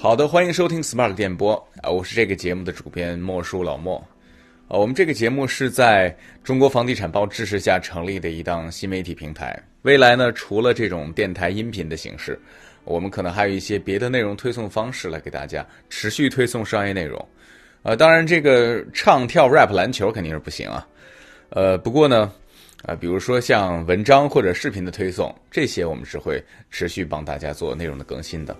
[0.00, 3.96] 好的，欢迎收听 Smart 电波啊，我是这个节目的主编莫叔老莫。
[4.68, 9.60] 啊，我们这个节目是在中国房地产报支持下成立的一档新媒体平台。
[9.82, 12.38] 未来呢，除了这种电台音频的形式，
[12.84, 17.28] 我们可能还有一些别的内容推送方式来给大家持续推送商业内容。
[17.82, 20.86] 呃，当然这个唱跳 rap 篮球肯定是不行啊。
[21.48, 22.32] 呃，不过呢，
[22.84, 26.40] 啊，比如说像文章或者视频的推送，这些我们是会
[26.70, 28.56] 持续帮大家做内容的更新的。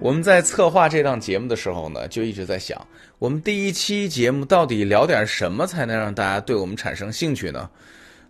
[0.00, 2.80] 我们在策划这档节目的时候呢，就一直在想，
[3.18, 7.68] 我们第一期节目到底聊点什么才能让大家对我们产生兴趣呢？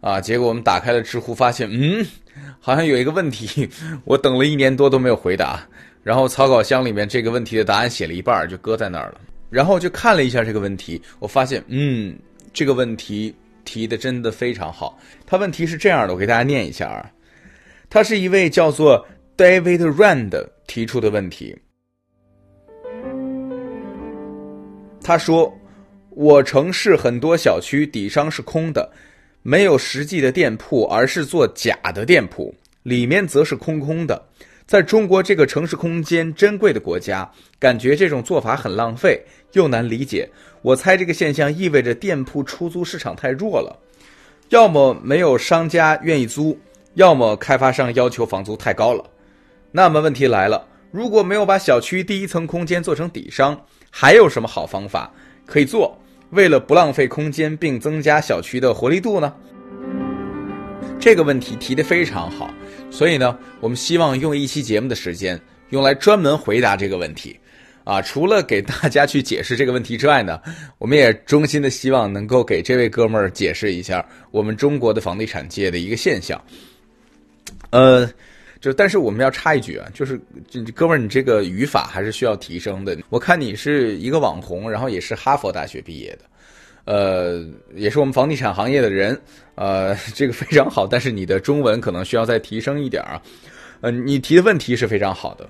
[0.00, 2.04] 啊，结果我们打开了知乎，发现，嗯，
[2.58, 3.68] 好像有一个问题，
[4.04, 5.62] 我等了一年多都没有回答。
[6.02, 9.20] 然后草稿箱里面这个问题的答案写了一半，就搁在那儿了。
[9.50, 12.18] 然后就看了一下这个问题，我发现，嗯，
[12.54, 13.34] 这个问题
[13.66, 14.98] 提的真的非常好。
[15.26, 17.10] 他问题是这样的，我给大家念一下啊，
[17.90, 19.06] 他是一位叫做。
[19.38, 21.56] David Rand 提出的问题，
[25.08, 25.50] 他说
[26.10, 28.92] ：“我城市很多小区底商是空的，
[29.42, 34.22] 没有实际的店铺，而是做假的店铺，里面则是空空的。
[34.66, 37.26] 在中国这个城市空间珍贵的国家，
[37.58, 39.18] 感觉这种做法很浪费，
[39.52, 40.28] 又难理解。
[40.60, 43.74] 我猜这个现象意味着店铺出租市场太弱了，
[44.50, 46.54] 要么没有商家愿意租，
[46.96, 49.02] 要么开发商要求房租太高了。”
[49.72, 53.58] 那么问题来了，如果没有把小区第一层空间做成底商，
[53.90, 55.12] 还有什么好方法
[55.46, 55.98] 可以做？
[56.30, 59.32] 为了不浪费空间并增加小区的活力度呢？
[61.00, 62.52] 这个问题提得非常好，
[62.90, 67.34] 所以呢，我们希望用一期节目的时间用来专门回答这个问题。
[67.84, 70.38] 啊，除了给大家去解释这个问题之外呢，
[70.76, 76.38] 我们也衷心的希望能够给这位哥们儿解释一下我们中国的房地产界的一个现象。
[77.70, 78.06] 呃。
[78.60, 80.20] 就但是我们要插一句啊，就是
[80.74, 82.96] 哥们儿，你这个语法还是需要提升的。
[83.08, 86.24] 我看你是一个网红，然后也是哈佛大学毕业的，
[86.84, 89.20] 呃，也是我们房地产行业的人，
[89.54, 90.86] 呃，这个非常好。
[90.86, 93.22] 但是你的中文可能需要再提升一点啊。
[93.80, 95.48] 呃，你提的问题是非常好的。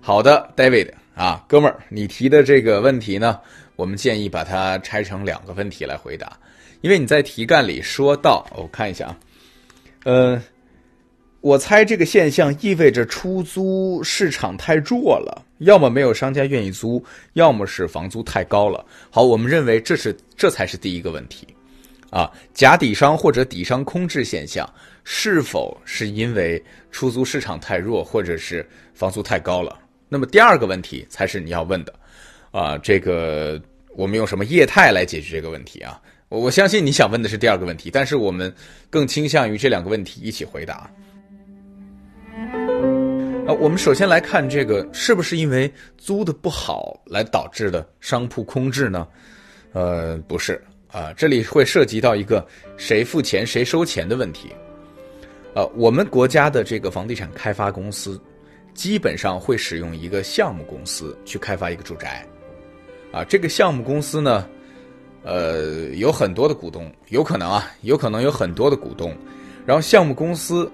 [0.00, 3.38] 好的，David 啊，哥们儿，你提的这个问题呢？
[3.76, 6.38] 我们建议把它拆成两个问题来回答，
[6.82, 9.18] 因为你在题干里说到，我看一下啊，
[10.04, 10.42] 呃，
[11.40, 18.84] 我猜这个现象意味着出租市场太弱了，要么没有商家愿意租，要么是房租太高了。
[19.10, 21.46] 好，我们认为这是这才是第一个问题，
[22.10, 24.70] 啊，假底商或者底商空置现象
[25.02, 29.78] 是否是因为出租市场太弱，或者是房租太高了？
[30.08, 31.94] 那么第二个问题才是你要问的。
[32.52, 33.60] 啊，这个
[33.96, 36.00] 我们用什么业态来解决这个问题啊？
[36.28, 38.54] 我我相信你想问的是第二个问题，但是我们
[38.88, 40.88] 更倾向于这两个问题一起回答。
[43.46, 49.08] 啊，我们首先来看这个是不是因为租的不好来导致的商铺空置呢？
[49.72, 52.46] 呃，不是啊，这里会涉及到一个
[52.76, 54.50] 谁付钱谁收钱的问题。
[55.54, 58.20] 呃，我们国家的这个房地产开发公司
[58.74, 62.26] 基本上会使用一个项目公司去开发一个住宅。
[63.12, 64.46] 啊，这个项目公司呢，
[65.22, 69.14] 呃，有很多的股东，有可能啊，有可能有很多的股东。
[69.66, 70.68] 然后项目公司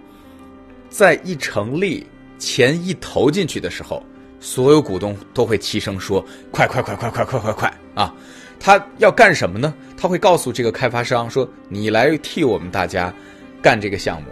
[0.88, 2.06] 在一成立，
[2.38, 4.00] 钱一投进去的时候，
[4.38, 8.14] 所有股东都会齐声说：“快快快快快快快快！”啊，
[8.60, 9.74] 他要干什么呢？
[9.96, 13.12] 他会告诉这个开发商说：“你来替我们大家
[13.60, 14.28] 干这个项目，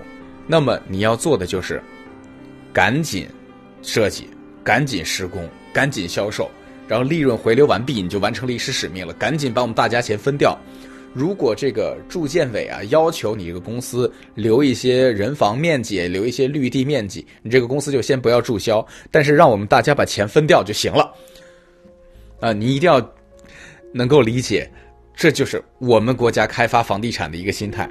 [0.46, 1.82] 那么你要做的就是
[2.72, 3.28] 赶紧
[3.82, 4.30] 设计，
[4.62, 6.48] 赶紧施工，赶紧销售。”
[6.88, 9.12] 然后利润回流完毕，你就完成历史使命了。
[9.14, 10.56] 赶紧把我们大家钱分掉。
[11.12, 21.10] 如果这个住建委啊要求你这个公司留一些人房面积，留一些绿地面积，你这个公司就先不要注销，但是让我们大家把钱分掉就行了。
[22.38, 23.00] 啊，你一定要
[23.92, 24.70] 能够理解，
[25.14, 27.88] 这就是我们国家开发房地产的一个心态。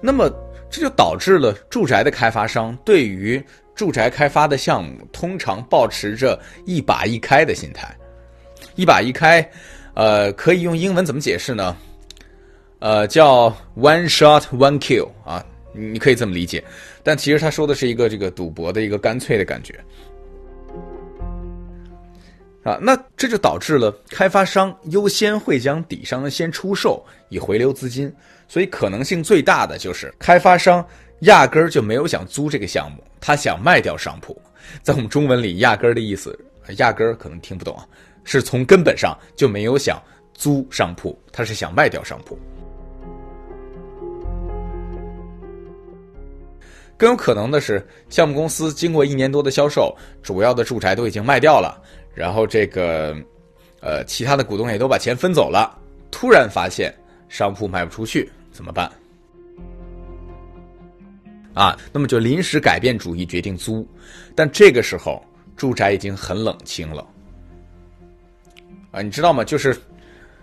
[0.00, 0.30] 那么
[0.70, 3.42] 这就导致了住宅的开发商对于。
[3.82, 7.92] 住宅开发的项目通常保持着一把一开的心态，
[8.76, 9.44] 一把一开，
[9.94, 11.76] 呃，可以用英文怎么解释呢？
[12.78, 15.44] 呃，叫 one shot one kill 啊，
[15.74, 16.62] 你可以这么理解。
[17.02, 19.74] 但其实他说的是一个这个赌博的一个干脆的感觉
[22.62, 22.78] 啊。
[22.80, 28.14] 那这就导致了开发商优先会将底商先出售以回流资金，
[28.46, 30.86] 所以可能性最大的就是开发商。
[31.22, 34.40] 压根儿就没有想租这个项目他想卖掉商铺。
[34.82, 36.38] 在我们中文里压根儿的意思
[36.78, 37.86] 压根儿可能听不懂啊
[38.24, 40.00] 是从根本上就没有想
[40.34, 42.38] 租商铺他是想卖掉商铺。
[46.96, 51.82] 更有可能的是项目公司经过一年多的销售主要的住宅都已经卖掉了
[52.14, 53.16] 然后这个
[53.80, 55.76] 呃其他的股东也都把钱分走了
[56.10, 56.94] 突然发现
[57.28, 58.90] 商铺卖不出去怎么办？
[61.54, 63.86] 啊，那么就临时改变主意，决定租，
[64.34, 65.22] 但这个时候
[65.56, 67.06] 住宅已经很冷清了。
[68.90, 69.42] 啊，你知道吗？
[69.44, 69.76] 就是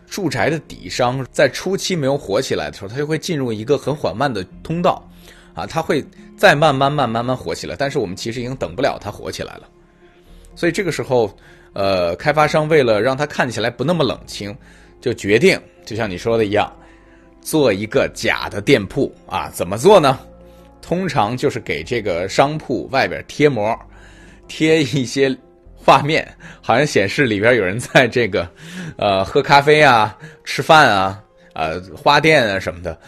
[0.08, 5.08] 住宅的底商在初期没有火起来的时候，它就会进入一个很缓慢的通道，
[5.54, 6.04] 啊，它会
[6.38, 7.76] 再慢慢、慢、慢慢火起来。
[7.76, 9.68] 但是我们其实已经等不了它火起来了，
[10.56, 11.36] 所以这个时候，
[11.74, 14.56] 呃，开发商为了让它看起来不那么冷清，
[15.00, 16.72] 就决定就像你说的一样，
[17.42, 19.50] 做一个假的店铺啊？
[19.54, 20.20] 怎么做呢？
[20.82, 23.78] 通常就是给这个商铺外边贴膜，
[24.48, 25.36] 贴一些
[25.76, 26.28] 画面，
[26.62, 28.50] 好像显示里边有人在这个，
[28.98, 31.24] 呃，喝咖啡啊、吃饭啊、
[31.54, 33.00] 呃，花店啊什么的，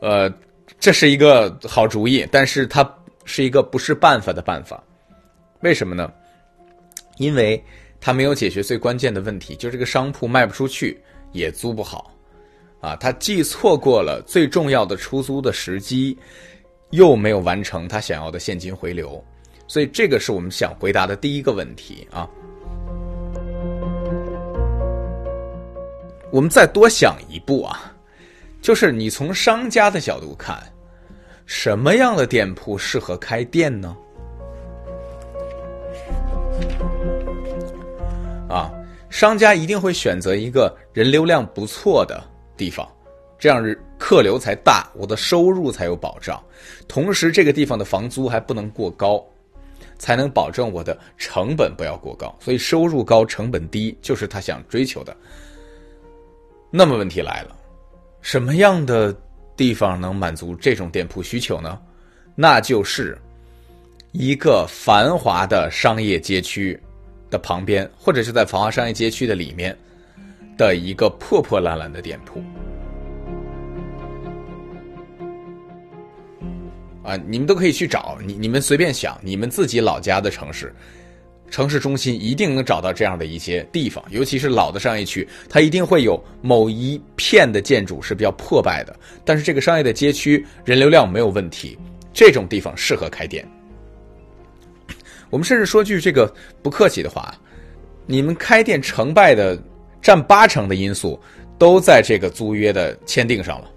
[0.00, 0.32] 呃，
[0.78, 2.88] 这是一个好主意，但是它
[3.24, 4.82] 是一个不是办法的办法。
[5.60, 6.10] 为什么呢？
[7.16, 7.62] 因为
[8.00, 11.00] 它没有解决最关键的问题，就这个商铺卖不出去，
[11.32, 12.14] 也租不好，
[12.80, 16.16] 啊，他既错过了最重要的出租的时机。
[16.90, 19.22] 又没有完成他想要的现金回流，
[19.66, 22.28] 所以这个是我们想回答的第一个问题啊。
[26.30, 27.94] 我们再多想一步啊，
[28.60, 30.62] 就是你从商家的角度看，
[31.46, 33.96] 什么样的店铺适合开店呢？
[38.48, 38.70] 啊，
[39.08, 42.22] 商家一定会选择一个人流量不错的
[42.56, 42.86] 地方。
[43.38, 43.62] 这样
[44.08, 46.42] 客流才大，我的收入才有保障。
[46.88, 49.22] 同时，这个地方的房租还不能过高，
[49.98, 52.34] 才能保证我的成本不要过高。
[52.40, 55.14] 所以，收入高、成本低就是他想追求的。
[56.70, 57.54] 那么，问题来了，
[58.22, 59.14] 什么样的
[59.58, 61.78] 地方能满足这种店铺需求呢？
[62.34, 63.14] 那就是
[64.12, 66.80] 一个繁华的商业街区
[67.28, 69.76] 的旁边，或者是在繁华商业街区的里面
[70.56, 72.42] 的一个破破烂烂的店铺。
[77.08, 80.74] 啊，你们都可以去找你，你们随便想，你们自己老家的城市，
[81.50, 88.94] 城市中心一定能找到这样的一些地方，尤其是老的商业区，它一定会有某一片的建筑是比较破败的，
[89.24, 91.78] 但是这个商业的街区人流量没有问题，
[92.12, 93.42] 这种地方适合开店。
[95.30, 96.30] 我们甚至说句这个
[96.62, 97.34] 不客气的话，
[98.04, 99.58] 你们开店成败的
[100.02, 101.18] 占八成的因素
[101.58, 103.70] 都在这个租约的签订上了。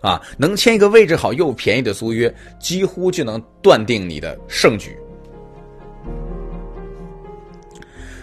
[0.00, 4.96] 啊，能签一个位置好又便宜的租约，几乎就能断定你的胜局。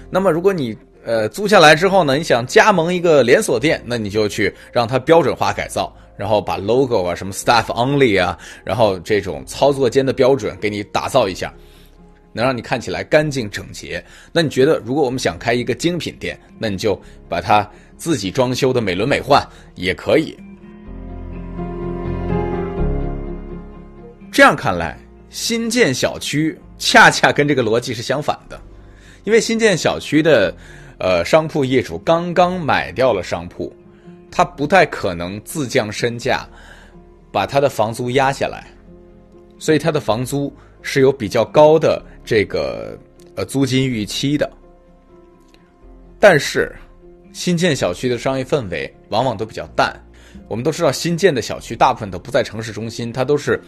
[0.10, 11.52] 那么，如果你呃租下来之后呢，你想加盟一个连锁店，那你就去让它标准化改造，然后把 logo 啊、什么 staff only 啊，然后这种操作间的标准给你打造一下，
[12.32, 14.04] 能让你看起来干净整洁。
[14.32, 16.98] 那你觉得，如果我们想开一个精品店，那你就
[17.28, 17.68] 把它
[17.98, 19.44] 自己装修的美轮美奂
[19.74, 20.38] 也可以。
[24.34, 24.98] 这样看来，
[25.30, 28.60] 新建小区 恰恰跟这个逻辑是相反的，
[29.26, 30.52] 因为新建小区的，
[30.98, 33.72] 呃，商铺业主刚刚买掉了商铺，
[34.32, 36.50] 他不太可能自降身价，
[37.32, 38.66] 把他的房租压下来，
[39.60, 42.98] 所以他的房租是有比较高的这个
[43.36, 44.52] 呃租金预期的。
[46.20, 46.76] 但是，
[47.34, 49.96] 新建小区的商业氛围往往都比较淡，
[50.48, 53.62] 我们都知道，新建的小区大部分都不在城市中心，它都是。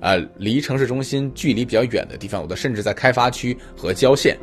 [0.00, 4.36] 呃，离城市中心距离比较远的地方，有的甚至在开发区和郊县。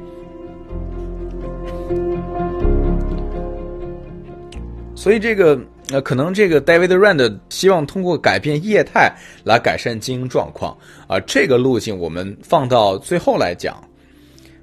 [4.95, 5.57] 所以这个
[5.89, 9.13] 呃，可能这个 David Rand 希望通过改变业态
[9.45, 13.81] 来改善经营状况啊，这个路径我们放到最后来讲，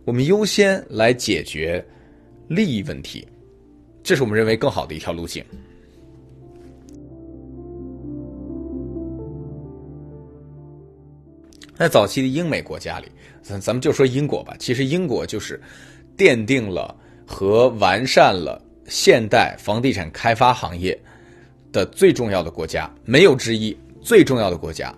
[0.04, 1.82] 我们优先来解决
[2.46, 3.26] 利益问题，
[4.02, 5.42] 这是我们认为更好的一条路径。
[11.76, 13.06] 在早期的英美国家里，
[13.42, 14.54] 咱咱们就说英国吧。
[14.58, 15.60] 其实英国就是
[16.16, 16.94] 奠定了
[17.26, 20.96] 和完善了现代房地产开发行业
[21.72, 23.76] 的最重要的国家，没有之一。
[24.00, 24.94] 最重要的国家，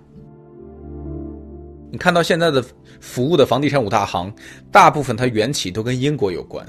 [1.92, 2.62] 你看到现在的
[3.00, 4.34] 服务的房地产五大行，
[4.70, 6.66] 大部分它缘起都跟英国有关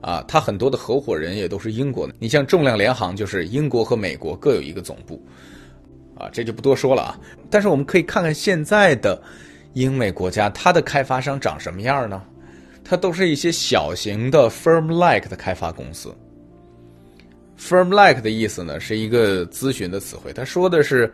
[0.00, 0.24] 啊。
[0.28, 2.14] 它很多的合伙人也都是英国的。
[2.18, 5.20] 你像重量联行，就是英国和美国各有一个总部
[6.14, 7.18] 啊，这就不多说了啊。
[7.50, 9.20] 但是我们可以看看现在的。
[9.74, 12.22] 英美国家，它的开发商长什么样呢？
[12.82, 16.12] 它都是一些小型的 firm-like 的开发公司。
[17.58, 21.12] firm-like 的意思呢，是一个咨询的词汇，它说的是，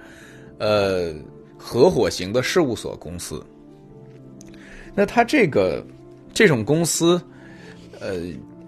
[0.59, 1.13] 呃，
[1.59, 3.45] 合伙型的事务所公司。
[4.95, 5.85] 那他这个
[6.33, 7.21] 这种公司，
[8.01, 8.13] 呃，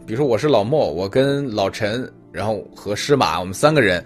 [0.04, 4.04] 比如说我是老莫，我跟老陈，然后和施马，我们三个人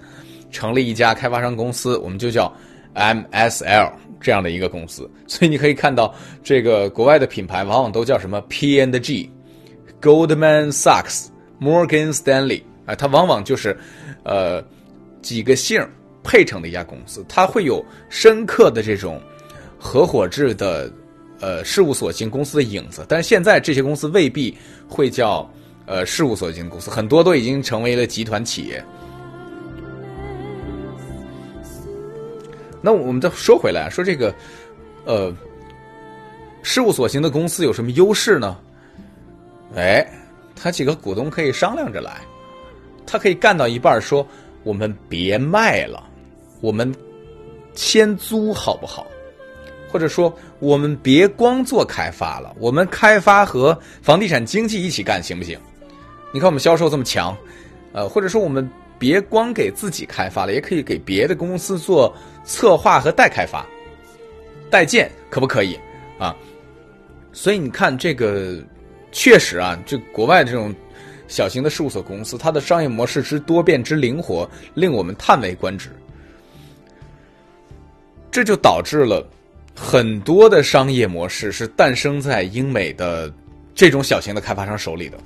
[0.51, 2.53] 成立一家开发商公司，我们就叫
[2.95, 3.91] MSL
[4.23, 5.11] 这样的一个公司。
[5.29, 9.31] 所以你可以看到，这个国外的品牌往往都叫什么 P and G、
[10.01, 11.27] Goldman Sachs、
[11.61, 13.77] Morgan Stanley 啊，它往往就是
[14.23, 14.65] 呃
[15.21, 15.87] 几个姓
[16.23, 19.21] 配成的一家公司，它会有深刻的这种
[19.79, 20.91] 合伙制的。
[21.45, 25.45] 呃，事务所型公司的影子，但是现在这些公司未必会叫
[25.87, 28.81] 呃事务所型公司，很多都已经成为了集团企业。
[32.83, 34.35] 那我们再说回来，说这个
[35.05, 35.33] 呃
[36.63, 38.59] 事务所型的公司有什么优势呢？
[39.75, 40.07] 哎，
[40.55, 42.21] 他几个股东可以商量着来，
[43.07, 44.27] 他可以干到一半说
[44.65, 46.03] ：“我们别卖了，
[46.61, 46.95] 我们
[47.75, 49.07] 先租好不好？”
[49.91, 55.59] 或者说，我们别光做开发了，我们开发和房地产经纪一起干，行不行？
[56.33, 57.37] 你看我们销售这么强，
[57.93, 58.69] 呃，或者说我们
[59.03, 63.67] 别光给自己开发了，也可以给别的公司做策划和代开发、
[64.71, 65.77] 代建，可不可以
[66.21, 66.37] 啊？
[67.33, 68.63] 所以你看，这个
[69.11, 70.73] 确实啊，就国外这种
[71.27, 75.91] 小型的事务所公司，它的商业模式之多变之灵活，令我们叹为观止。
[78.31, 79.29] 这就导致了。
[79.75, 83.33] 很多的商业模式是诞生在英美的
[83.75, 85.19] 这种小型的开发商手里的，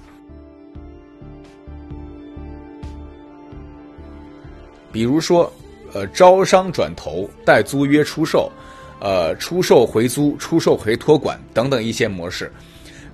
[4.96, 5.52] 比如说，
[5.92, 8.50] 呃，招商转投、带租约出售、
[8.98, 12.50] 呃，出售回租、出售回托管等等一些模式，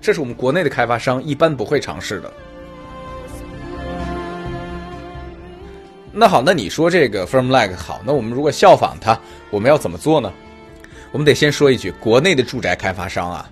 [0.01, 2.33] 这是我们国内的开发商一般不会尝试的。
[6.13, 9.19] 那好，那你说这个 Firm Like 好，那我们如果效仿它，
[9.51, 10.33] 我们要怎么做呢？
[11.11, 13.51] 我们得先说一句，国内的住宅开发商啊，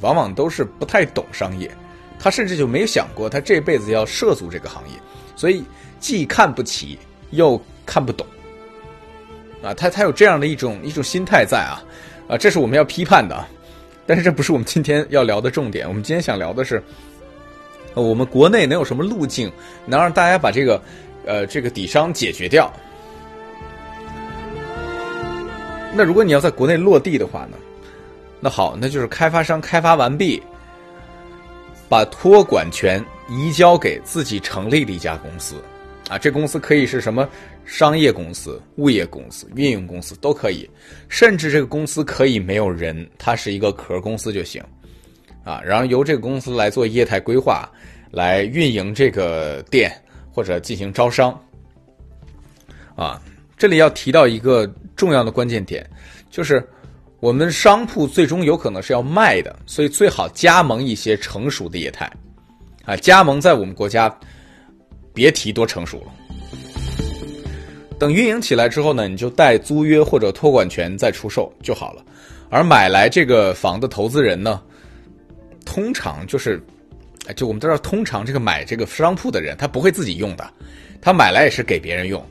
[0.00, 1.68] 往往都是不太懂商业，
[2.20, 4.94] 他甚至就没有想过他这辈子要涉足这个行业，
[5.34, 5.64] 所以
[5.98, 6.96] 既看不起
[7.36, 8.26] 又看不懂，
[9.62, 11.82] 啊，他他有这样的一种一种心态在啊，
[12.28, 13.44] 啊，这是我们要批判的，
[14.06, 16.82] 但是这不是我们今天要聊的重点，我们今天想聊的是，
[17.94, 19.50] 我们国内能有什么路径
[19.86, 20.82] 能让大家把这个
[21.26, 22.72] 呃这个底商解决掉。
[25.96, 27.56] 那如果你要在国内落地的话呢？
[28.40, 30.42] 那好，那就是开发商开发完毕，
[31.88, 35.54] 把托管权移交给自己成立的一家公司，
[36.08, 37.28] 啊，这公司可以是什么
[37.64, 40.68] 商业公司、物业公司、运营公司都可以，
[41.08, 44.62] 甚至这个公司可以没有人，它是一个壳公司就行，
[45.44, 47.68] 啊，然后由这个公司来做业态规划，
[48.10, 49.90] 来运营这个店
[50.30, 51.38] 或者进行招商，
[52.94, 53.20] 啊。
[53.56, 55.88] 这里要提到一个重要的关键点，
[56.28, 56.62] 就是
[57.20, 62.10] 我们商铺最终有可能是要卖的，所以最好加盟一些成熟的业态，
[62.84, 64.14] 啊，加盟在我们国家
[65.14, 66.12] 别提多成熟了。
[67.98, 72.04] 等运营起来之后呢，你就带租约或者托管权再出售就好了。
[72.50, 74.60] 而买来这个房的投资人呢，
[75.64, 76.60] 通常就是，
[77.36, 80.44] 就我们都知道，通常这个买这个商铺的人，他不会自己用的，
[81.00, 82.22] 他买来也是给别人用。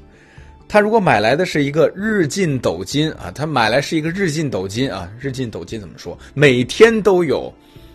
[0.68, 6.18] 他如果买来的是一个日进斗金啊，他买来是一个日进斗金啊，日进斗金怎么说？
[6.34, 7.52] 每天都有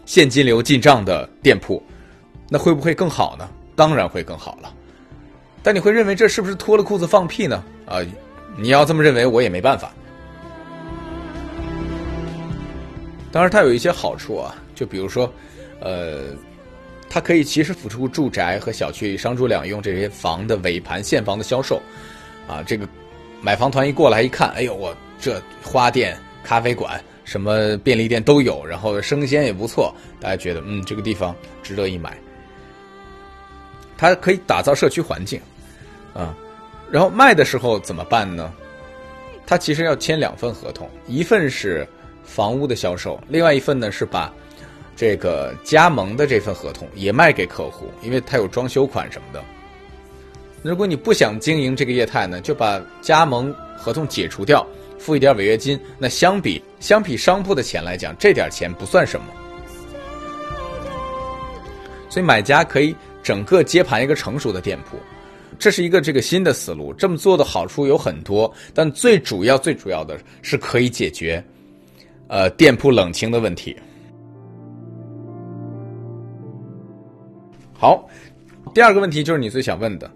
[0.07, 1.83] 现金流进账的店铺，
[2.49, 3.49] 那会不会更好呢？
[3.77, 4.75] 当然会更好了。
[5.63, 7.63] 但你会认为这是不是脱了裤子放屁呢？
[7.87, 7.99] 啊，
[8.57, 9.93] 你要这么认为，我也没办法。
[13.31, 15.31] 当然，它有一些好处啊，就比如说，
[15.81, 16.25] 呃，
[17.11, 21.81] 它可以及时辅助住宅和小区商住两用这些房的尾盘现房的销售。
[22.47, 22.89] 啊，这个
[23.43, 32.17] 买房团一过来一看，哎呦，我这花店、咖啡馆、什么便利店都有，然后生鲜也不错，大家觉得嗯，这个地方值得一买。
[33.99, 35.39] 它可以打造社区环境，
[36.15, 36.35] 啊，
[36.91, 38.51] 然后卖的时候怎么办呢？
[39.45, 41.87] 它其实要签两份合同，一份是
[42.23, 44.33] 房屋的销售，另外一份呢是把
[44.95, 49.43] 这个加盟的这份合同也卖给客户，因为它有装修款什么的。
[50.63, 54.67] 如果你不想经营这个业态呢，就把加盟合同解除掉，
[54.99, 55.81] 付一点违约金。
[55.99, 59.27] 那相比相比商铺的钱来讲，这点钱不算什么。
[62.11, 64.97] 所以买家可以整个接盘一个成熟的店铺，
[65.59, 66.93] 这是一个这个新的思路。
[66.95, 71.43] 这么做的好处有很多，但最主要最主要的是可以解决，
[72.29, 73.77] 呃，店铺冷清的问题。
[77.75, 78.09] 好，
[78.75, 80.11] 第二个问题就是你最想问的。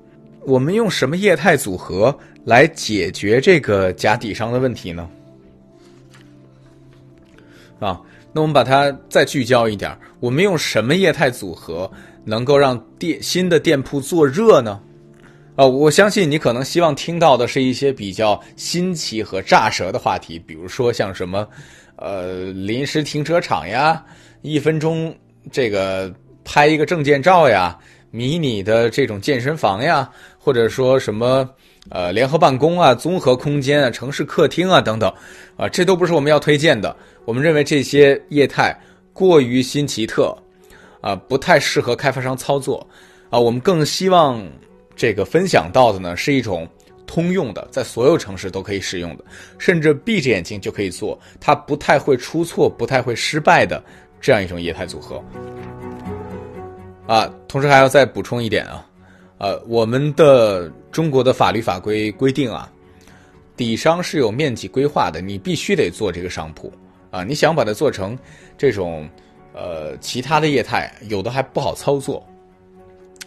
[0.44, 5.08] 我们用什么业态组合来解决这个假底商的问题呢？
[7.78, 8.00] 啊。
[8.34, 11.90] 那我们把它再聚焦一点，我们用什么业态组合
[12.24, 14.80] 能够让店新的店铺做热呢？
[15.54, 21.46] 啊，我相信你可能希望听到的是一些比较新奇和炸舌的话题，比如说像什么，
[21.96, 24.02] 呃，临时停车场呀，
[24.40, 25.14] 一分钟
[25.50, 26.10] 这个
[26.42, 27.78] 拍一个证件照呀，
[28.10, 31.46] 迷你的这种健身房呀，或者说什么
[31.90, 35.12] 呃联合办公啊、综合空间啊、城市客厅啊等等，
[35.58, 36.96] 啊，这都不是我们要推荐的。
[37.26, 38.74] 我们认为这些业态
[39.12, 40.34] 过于新奇特，
[41.02, 42.86] 啊，不太适合开发商操作，
[43.28, 44.42] 啊，我们更希望。
[44.94, 46.68] 这个分享到的呢，是一种
[47.06, 49.24] 通用的，在所有城市都可以使用的，
[49.56, 53.82] 甚至闭着眼睛就可以做，它不太会出错、不太会失败的
[54.20, 55.20] 这样一种业态组合。
[57.06, 58.86] 啊，同时还要再补充一点啊，
[59.38, 62.70] 呃，我们的中国的法律法规规定啊，
[63.56, 66.70] 底商是有面积规划的，你必须得做这个商铺
[67.10, 68.16] 啊，你想把它做成
[68.58, 69.08] 这种
[69.52, 72.26] 呃其他的业态，有的还不好操作。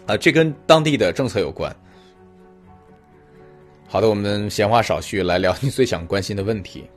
[0.05, 1.75] 啊，这跟当地的政策有关。
[3.87, 6.89] 好的，我们闲话少叙，来聊你最想关心的问题。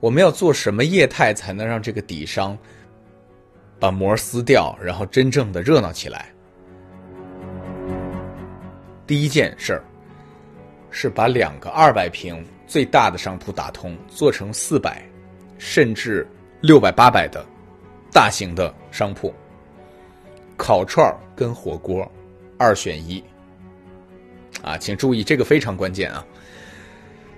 [0.00, 2.56] 我们要做什么业态才能让这个底商
[3.80, 6.32] 把膜撕掉，然后真正的热闹起来？
[9.06, 9.84] 第一件事儿
[10.90, 15.02] 是把两个二百平最大的商铺打通，做成四百
[15.58, 16.26] 甚至
[16.60, 17.44] 六百、八百的
[18.12, 19.32] 大型的商铺。
[20.56, 22.10] 烤串跟火锅，
[22.58, 23.22] 二选一。
[24.62, 26.26] 啊，请注意，这个非常关键啊。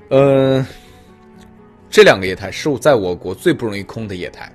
[0.09, 0.67] 呃，
[1.91, 4.50] 这两个业态是在我国最不容易空的业态。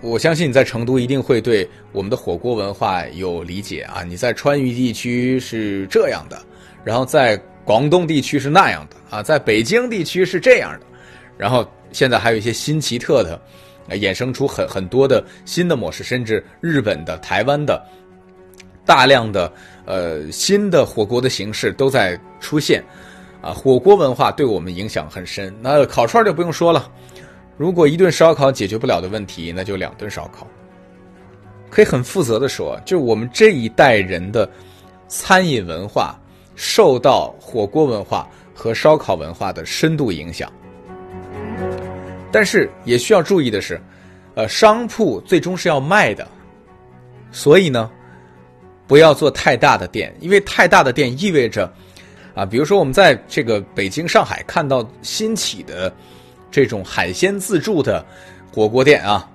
[0.00, 4.02] 我相信你在成都一定会对我们的火锅文化有理解啊。
[4.04, 6.40] 你在川渝地区是这样的，
[6.84, 10.86] 然后在广东地区是那样的啊，在北京地区是这样的，
[11.36, 13.40] 然后现在还有一些新奇特的。
[13.96, 17.84] 衍生出很很多的新的模式，甚至日本的、台湾的，
[18.86, 19.52] 大量的
[19.84, 22.84] 呃新的火锅的形式都在出现，
[23.42, 25.52] 啊，火锅文化对我们影响很深。
[25.60, 26.88] 那烤串就不用说了，
[27.56, 30.46] 如果一顿烧烤解决不了的问题，那就两顿烧烤。
[31.68, 34.48] 可以很负责的说，就我们这一代人的
[35.08, 36.16] 餐饮文化
[36.54, 40.48] 受到火锅文化和烧烤文化的深度影响。
[42.32, 43.80] 但是也需要注意的是，
[44.34, 46.26] 呃，商铺最终是要卖的，
[47.32, 47.90] 所以呢，
[48.86, 51.72] 不要做太大的店，因为太大的店意味着，
[52.34, 55.92] 啊，比如说我们在这个北京、上海看到新起的
[56.50, 58.04] 这种海鲜自助的
[58.52, 59.28] 火锅店啊，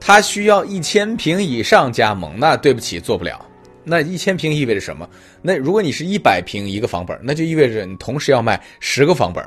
[0.00, 3.44] 它需要一千平以上加盟，那对不起，做不了。
[3.82, 5.08] 那一千平意味着什么？
[5.40, 9.44] 那如果你是一百平一个房本，那就意味着你同时要卖十个房本，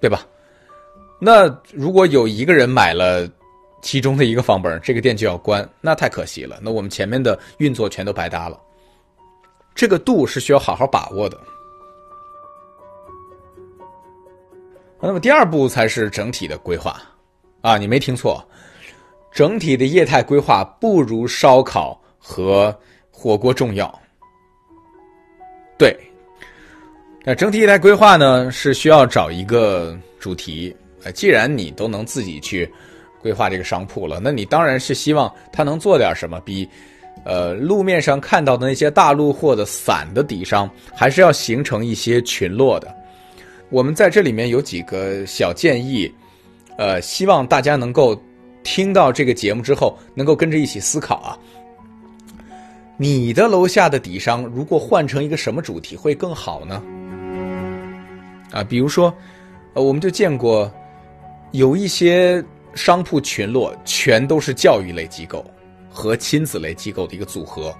[0.00, 0.26] 对吧？
[1.20, 3.28] 那如果有一个人买了
[3.82, 6.58] 其中的一个房本，这个店就要关，那太可惜了。
[6.62, 8.58] 那我们前面的运作全都白搭了。
[9.74, 11.38] 这个度是需要好好把握的。
[15.00, 17.00] 那么第二步才是整体的规划
[17.62, 18.42] 啊，你没听错，
[19.30, 22.74] 整体的业态规划不如烧烤和
[23.10, 24.00] 火锅重要。
[25.78, 25.96] 对，
[27.24, 30.74] 那整体业态规划呢，是需要找一个主题。
[31.04, 32.70] 呃，既然你都能自己去
[33.22, 36.68] 规划这个商铺了，那你当然是希望他能做点什么，比
[37.24, 42.94] 呃路面上看到的那些大陆货的散的底商，还是要形成一些群落的。
[43.68, 46.10] 我们在这里面有几个小建议，
[46.78, 48.18] 呃，希望大家能够
[48.62, 51.38] 听到这个节目之后，能够跟着一起思考啊。
[52.96, 56.82] 你的楼下的底商如果换成一个什么主题会更好呢？
[58.50, 59.14] 啊，比如说，
[59.74, 60.70] 呃，我们就见过。
[61.52, 62.42] 有一些
[62.74, 65.44] 商铺群落全都是教育类机构
[65.90, 67.74] 和亲子类机构的一个组合，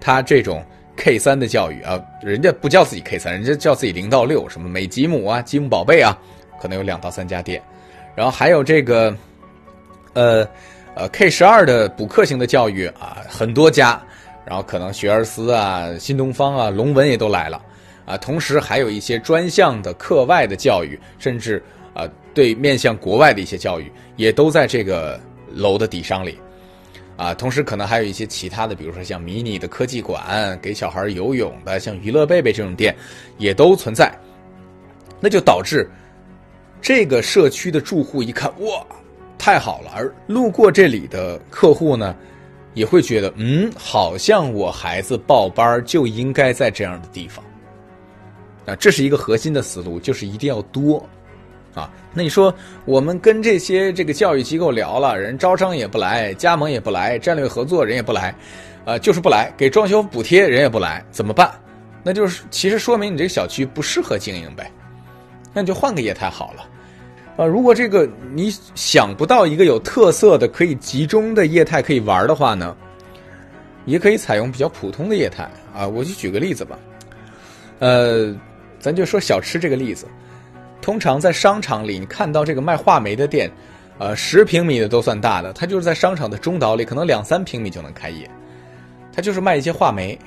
[0.00, 0.64] 他这种
[0.96, 6.16] K 三的教育啊，人家不叫自己 K 三，人家叫自己零到六，什么美吉姆啊、吉姆宝贝啊，
[6.60, 7.60] 可能有两到三家店，
[8.14, 9.12] 然后还有这个，
[10.12, 10.48] 呃
[10.94, 14.00] 呃 K 十二的补课型的教育啊，很多家，
[14.46, 17.60] 然后可能学而思啊、新东方啊、龙文也都来了。
[18.04, 21.60] 啊，同时还有一些专项的课外的教育，甚至。
[21.94, 22.08] 啊，
[22.38, 25.20] 对面向国外的一些教育也都在这个
[25.52, 26.38] 楼的底商里，
[27.16, 32.94] 啊，同时可能还有一些其他的，比如说像迷你的科技馆，给小孩游泳的，像娱乐贝贝这种店，
[33.38, 34.16] 也都存在。
[35.18, 35.90] 那就导致
[36.80, 38.86] 这个社区的住户一看，哇，
[39.36, 39.90] 太好了！
[39.96, 42.14] 而路过这里的客户呢，
[42.74, 47.44] 也会觉得，嗯，好像我孩子报班就应该在这样的地方。
[48.64, 51.04] 啊，这是一个核心的思路，就是一定要多。
[52.18, 52.52] 那你说
[52.84, 58.34] 我们跟这些这个教育机构聊了，人招商也不来，加盟也不来，战略合作人也不来，
[58.84, 61.48] 呃，就是不来，给装修补贴人也不来，怎么办？
[62.02, 64.68] 那就是其实说明你这个小区不适合经营呗，
[65.52, 66.68] 那你就换个业态好了。
[67.36, 72.76] 啊，如果这个你想不到一个有特色的可以集中的业态可以玩的话呢，
[73.84, 75.86] 也可以采用比较普通的业态啊。
[75.86, 76.76] 我就举个例子吧，
[77.78, 78.34] 呃，
[78.80, 80.04] 咱就说小吃这个例子，
[80.88, 83.50] 通常在商场里你看到这个卖话梅的店，
[83.98, 88.26] 呃，十平米的都算大的，它就是在商场的中岛里，可能两三平米就能开业，
[89.12, 90.18] 它就是卖一些话梅，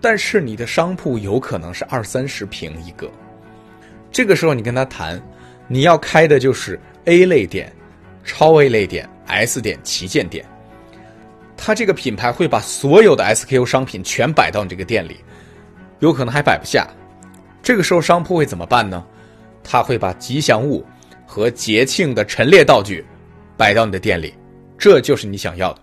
[0.00, 3.10] 但是你的商铺有可能是二三十平一个，
[4.12, 5.20] 这个时候你跟他谈。
[5.66, 7.72] 你要开的就是 A 类店、
[8.22, 10.44] 超 A 类店、S 店、旗舰店，
[11.56, 15.16] 它这个品牌会把所有的 SKU 商品全摆到你这个店里，
[15.98, 16.86] 有可能还摆不下。
[17.60, 19.04] 这个时候商铺会怎么办呢？
[19.64, 20.86] 他会把吉祥物
[21.26, 23.04] 和节庆的陈列道具
[23.56, 24.32] 摆到你的店里，
[24.78, 25.80] 这就是你想要的。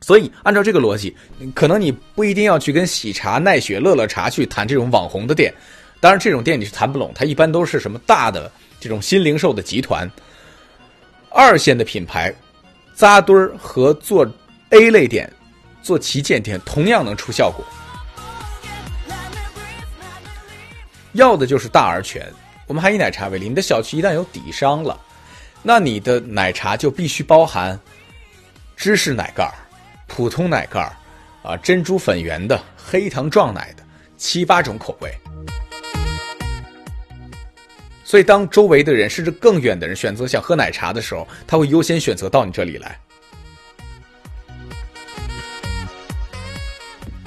[0.00, 1.16] 所以按照这个逻辑，
[1.54, 5.54] 可能你不一定要去跟喜茶、奈雪、乐乐茶去谈这种网红的店。
[6.00, 10.10] 当然，这种店你是谈不拢，它一般都是什么大的这种新零售的集团、
[11.30, 12.34] 二线的品牌
[12.96, 14.28] 扎堆儿和做
[14.70, 15.32] A 类店、
[15.80, 17.64] 做旗舰店同样能出效果。
[21.12, 22.26] 要的就是大而全。
[22.72, 24.98] 我们还以奶茶为例，你的小区一旦有底商了，
[25.62, 27.78] 那你的奶茶就必须包含
[28.78, 29.46] 芝士奶盖、
[30.06, 30.80] 普通奶盖
[31.42, 33.82] 啊、珍珠粉圆的、黑糖撞奶的
[34.16, 35.14] 七八种口味。
[38.02, 42.98] 所以，当周围的人甚至更远的人选择想喝奶茶的时候，他会优先选择到你这里来。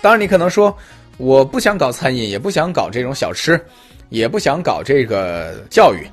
[0.01, 0.75] 当然，你可能说，
[1.17, 3.63] 我不想搞餐饮，也不想搞这种小吃，
[4.09, 6.07] 也不想搞这个教育，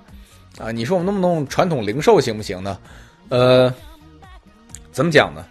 [0.59, 2.79] 啊，你说我们弄不弄传统零售行不行呢？
[3.29, 3.73] 呃，
[4.91, 5.45] 怎么讲呢？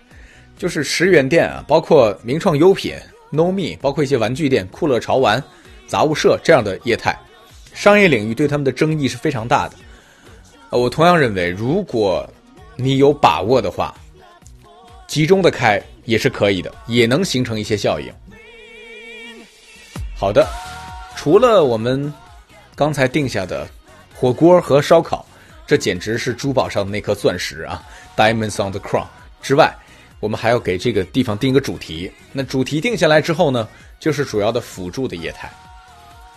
[0.58, 2.96] 就是十元店啊，包括名创优品、
[3.32, 5.44] No Me，包括一些玩具店、酷乐潮玩、
[5.88, 7.18] 杂物社这样的业态。
[7.74, 9.76] 商业领域对他们的争议是非常大的，
[10.70, 12.30] 呃，我同样认为，如果
[12.76, 13.96] 你有把握的话，
[15.08, 18.14] 集中的开也是可以的，也能形成一些效应。
[20.16, 20.46] 好的，
[21.16, 22.14] 除了我们
[22.76, 23.68] 刚才定下的
[24.14, 25.26] 火锅和烧烤，
[25.68, 27.84] 这简直是珠宝上的那颗钻石啊
[28.16, 29.08] ，Diamonds on the crown
[29.42, 29.74] 之外，
[30.20, 32.12] 我们还要给这个地方定一个主题。
[32.32, 33.68] 那主题定下来之后呢，
[34.00, 35.52] 就是主要的辅助的业态。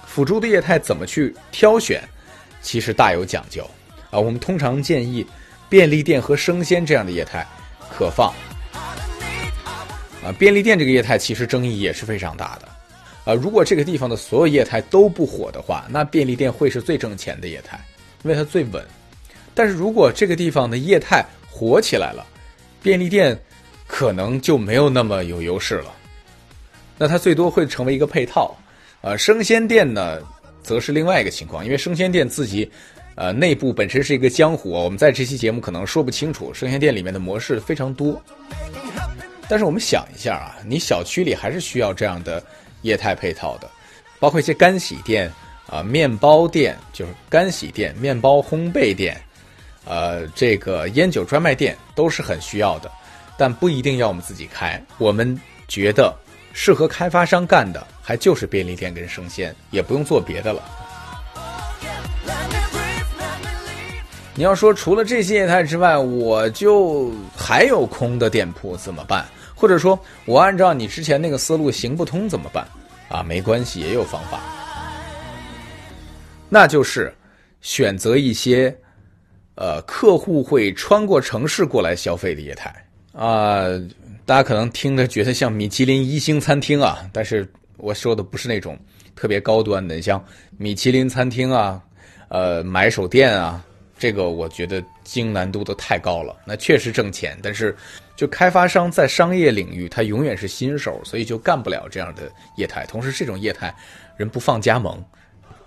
[0.06, 2.02] 辅助的业态怎么去挑选，
[2.62, 3.68] 其实大有讲究
[4.10, 4.18] 啊。
[4.18, 5.26] 我们通常建议
[5.68, 7.46] 便利店和生鲜这样的业态
[7.90, 8.32] 可放
[10.22, 10.30] 啊。
[10.38, 12.68] 便利店这个业态其实争议也是非常大的
[13.24, 13.34] 啊。
[13.34, 17.78] 如果这个地方的所有业态都不火的话，那便利店会是最挣钱的业态，
[18.22, 18.84] 因为它最稳。
[19.54, 22.26] 但是如果这个地方的业态火起来了，
[22.82, 23.38] 便利店
[23.86, 25.94] 可能就没有那么有优势了，
[26.98, 28.54] 那它最多会成为一个配套。
[29.00, 30.18] 呃，生鲜店呢，
[30.62, 32.68] 则是另外一个情况，因为生鲜店自己，
[33.16, 36.52] 呃，内部本身是一个江湖，我们在这期节目可能说不清楚。
[36.54, 38.20] 生鲜店里面的模式非常多，
[39.46, 42.42] 但是我们想一下啊，你小区里还是需要这样的
[42.84, 43.68] 业态配套的，
[44.18, 45.30] 包括一些干洗店
[45.66, 49.20] 啊、面包店，就是干洗店、面包烘焙店，
[49.84, 52.90] 呃，这个烟酒专卖店都是很需要的，
[53.36, 54.82] 但不一定要我们自己开。
[54.98, 56.14] 我们觉得。
[56.56, 60.62] 适合开发商干的，还就是便利店跟生鲜，也不用做别的了。
[64.36, 69.26] 你要说除了这些业态之外，我就还有空的店铺怎么办？
[69.54, 72.66] 或者说我按照你之前那个思路行不通怎么办？
[73.08, 74.40] 啊，没关系，也有方法。
[76.48, 77.12] 那就是
[77.60, 78.76] 选择一些，
[79.54, 82.74] 呃，客户会穿过城市过来消费的业态
[83.12, 83.64] 啊。
[84.26, 88.78] 大家可能听着觉得像米其林一星餐厅啊，但是我说的不是那种
[89.14, 90.22] 特别高端的，像
[90.56, 91.82] 米其林餐厅啊，
[92.28, 93.62] 呃，买手店啊，
[94.04, 96.36] 这个我觉得经营难度都太高了。
[96.44, 97.74] 那确实挣钱，但是
[98.14, 102.84] 就开发商在商业领域他永远是新手，所以就干不了这样的业态。
[102.84, 103.74] 同时，这种业态
[104.18, 105.02] 人不放加盟。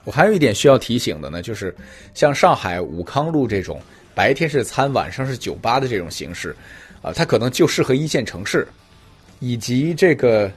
[0.03, 1.75] 我还有一点需要提醒的呢，就是
[2.13, 3.81] 像上海武康路这种
[4.13, 6.55] 白天是餐，晚上是酒吧的这种形式。
[7.01, 8.67] 啊，它可能就适合一线城市，
[9.39, 10.51] 以及这个，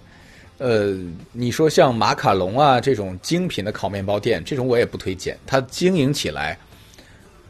[0.59, 0.95] 呃，
[1.33, 5.35] 你说像马卡龙啊这种精品的烤面包店，这种我也不推荐。
[5.47, 6.59] 它经营起来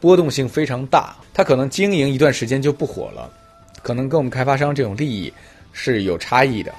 [0.01, 3.31] 波动性非常大，它可能经营一段时间就不火了，
[3.83, 5.31] 可能跟我们开发商这种利益
[5.71, 6.73] 是有差异的。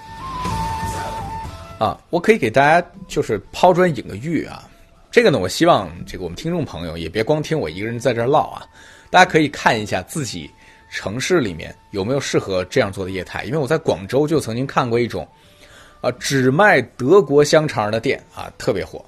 [1.79, 4.69] 啊，我可以给大家就是抛砖引个玉啊，
[5.11, 8.67] 这个呢，我希望这个我们听众朋友也别光听我一个人在这唠啊，
[9.09, 10.51] 大家可以看一下自己
[10.91, 13.45] 城市里面有没有适合这样做的业态。
[13.45, 15.27] 因为我在广州就曾经看过一种，
[16.01, 19.05] 啊，只卖德国香肠的店啊，特别火，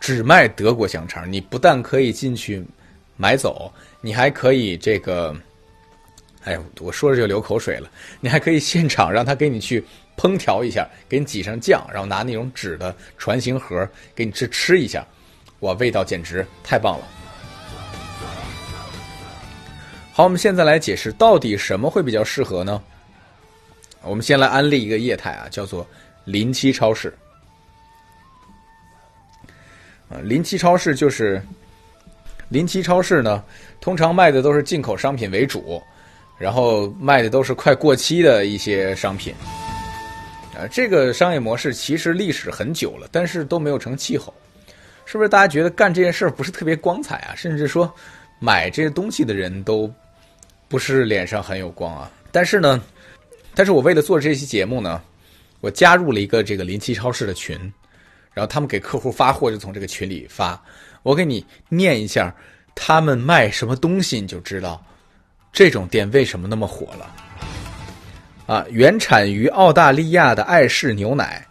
[0.00, 1.30] 只卖德国香肠。
[1.32, 2.62] 你不但可以进去
[3.20, 5.36] 买走，你还可以这个，
[6.44, 7.90] 哎呀，我说着就流口水了。
[8.18, 9.84] 你还可以现场让他给你去。
[10.16, 15.06] 烹调一下，给你挤上酱，然后拿那种纸的船形盒给你吃吃一下，
[15.60, 17.08] 哇，味道简直太棒了。
[20.12, 22.82] 好，我们现在来解释到底什么会比较适合呢？
[24.02, 25.86] 我们先来安利一个业态啊，叫做
[26.26, 27.16] 临期超市。
[30.10, 31.42] 啊，临期超市就是
[32.50, 33.42] 临期超市呢，
[33.80, 35.80] 通常卖的都是进口商品为主，
[36.36, 39.32] 然后卖的都是快过期的一些商品。
[40.56, 44.34] 呃，这个商业模式其实历史很久了，但是都没有成气候，
[45.06, 45.28] 是不是？
[45.28, 47.34] 大家觉得干这件事儿不是特别光彩啊？
[47.36, 47.90] 甚至说，
[48.40, 49.88] 买这些东西的人都
[50.66, 52.10] 不是脸上很有光啊？
[52.32, 52.82] 但是呢，
[53.54, 55.00] 但是我为了做这期节目呢，
[55.60, 57.56] 我加入了一个这个临期超市的群，
[58.34, 60.60] 然后他们给客户发货就从这个群里发，
[61.02, 62.34] 我给你念一下
[62.74, 64.84] 他们卖什么东西，你就知道
[65.52, 67.14] 这种店为什么那么火了。
[68.46, 71.46] 啊，原产于澳大利亚的爱仕牛奶，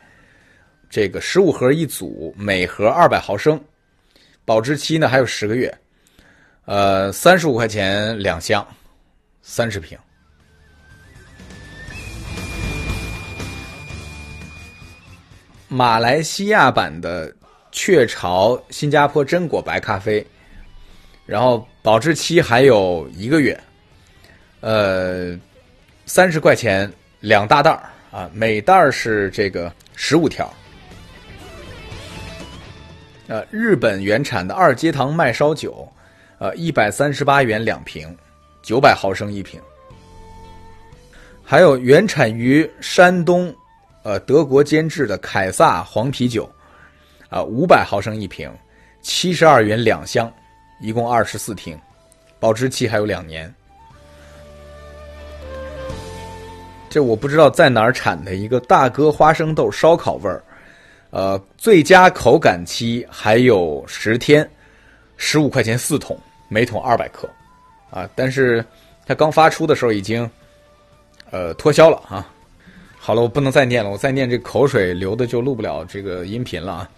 [0.90, 3.60] 这个十五盒一组，每盒二百毫升，
[4.44, 5.74] 保质期呢还有十个月，
[6.66, 8.66] 呃，三十五块钱两箱，
[9.42, 9.98] 三十瓶。
[15.70, 17.34] 马来西亚版的
[17.72, 20.26] 雀巢新加坡榛果白咖啡，
[21.26, 23.60] 然后保质期还有一个月，
[24.62, 25.40] 呃。
[26.06, 30.52] 三十块钱两大袋儿啊，每袋儿是这个十五条。
[33.28, 35.88] 呃，日本原产的二阶堂麦烧酒，
[36.40, 38.18] 呃，一百三十八元两瓶，
[38.64, 39.62] 九百毫升一瓶。
[41.44, 43.56] 还有原产于山东，
[44.02, 46.52] 呃，德国监制的凯撒黄啤酒，
[47.30, 48.52] 啊，五百毫升一瓶，
[49.02, 50.32] 七十二元两箱，
[50.82, 51.80] 一共二十四听，
[52.40, 53.54] 保质期还有两年。
[56.90, 60.44] 这我不知道在哪儿产的一个大哥花生豆烧烤味儿，
[61.12, 64.50] 呃，最佳口感期还有十天，
[65.16, 67.30] 十五块钱四桶，每桶二百克，
[67.92, 68.66] 啊，但是
[69.06, 70.28] 它刚发出的时候已经，
[71.30, 72.28] 呃，脱销了啊。
[72.98, 76.90] 好了，我不能再念了，我再念这口水流的就录不了这个音频了啊。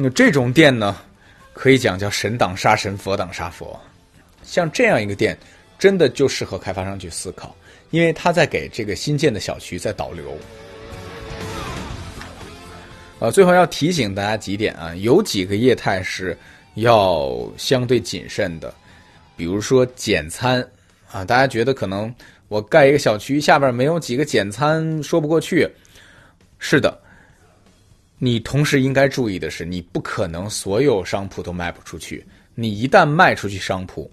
[0.00, 0.96] 那这种店呢，
[1.52, 3.78] 可以讲叫神挡杀神，佛挡杀佛，
[4.44, 5.36] 像这样一个店，
[5.76, 7.52] 真的就适合开发商去思考。
[7.90, 10.38] 因为他在给这个新建的小区在导流，
[13.18, 16.36] 啊，最后要提醒大家几点啊，有几个业态是
[16.74, 18.72] 要相对谨慎的，
[19.36, 20.64] 比如说简餐
[21.10, 22.14] 啊，大家觉得可能
[22.46, 25.68] 我盖一个小区下边没有几个简餐说不过去，
[26.58, 27.00] 是的，
[28.18, 34.10] 你同时应该注意的是，你不可能所有商铺都卖不出去，你一旦卖出去商铺。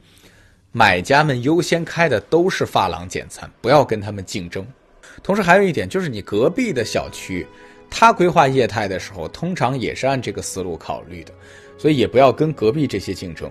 [0.71, 4.65] 买家们优先开的都是发廊简餐，不要跟他们竞争。
[5.23, 7.47] 同时还有一点就是，你隔壁的小区，
[7.89, 11.33] 他规划业态的时候，通常也是按这个思路考虑的，
[11.77, 13.49] 所以也不要跟隔壁这些竞争。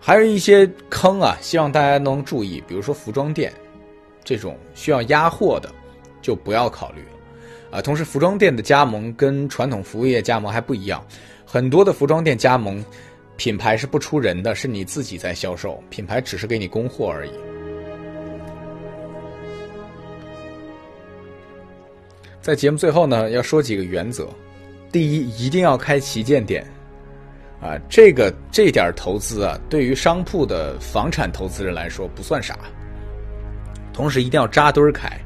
[0.00, 3.52] 还有一些坑啊，希望大家能注意，比如说服装店，
[4.24, 5.70] 这种需要压货的，
[6.22, 7.04] 就不要考虑。
[7.70, 11.04] 啊，同时服装店的加盟跟传统服务业加盟还不一样，
[11.44, 12.84] 很多的服装店加盟。
[13.36, 17.30] 品牌是不出人的，是你自己在销售，品牌只是给你供货而已。
[22.42, 24.28] 在节目最后呢，要说几个原则：
[24.92, 26.62] 第一，一定要开旗舰店，
[27.62, 32.58] 啊，这个这点投资啊，对于商铺的房产投资人来说不算啥。
[33.90, 35.18] 同时，一定要扎堆儿开，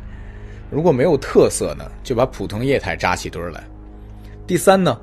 [0.75, 3.63] 如果没有特色呢，就把普通业态扎起堆儿来。
[4.47, 4.99] 第三呢。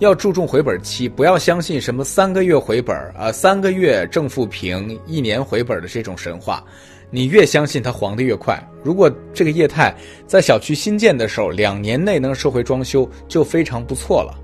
[0.00, 6.62] 要注重回本期，不要相信什么三个月回本啊，三个月正负平，一年回本的这种神话。
[7.10, 8.62] 你越相信它黄的越快。
[8.84, 9.92] 如果这个业态
[10.24, 14.38] 在小区新建的时候，两年内能收回装修，就非常不错了。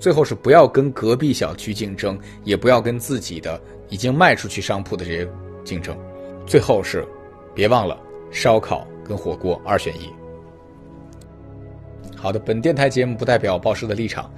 [0.00, 5.28] 最后是不要跟隔壁小区竞争，也不要跟自己的已经卖出去商铺的这些
[5.64, 5.96] 竞争。
[6.44, 7.06] 最后是，
[7.54, 7.96] 别忘了
[8.32, 10.10] 烧烤跟火锅二选一。
[12.16, 14.32] 好的，本电台节目不代表报社的立场，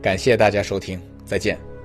[0.00, 1.75] 感谢大家收听，再见。